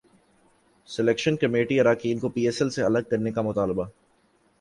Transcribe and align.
selection 0.89 1.35
committee 1.35 1.79
اراکین 1.79 2.19
کو 2.19 2.29
پی 2.29 2.45
ایس 2.45 2.61
ایل 2.61 2.69
سے 2.69 2.83
الگ 2.83 3.09
کرنے 3.09 3.31
کا 3.31 3.41
مطالبہ 3.41 3.85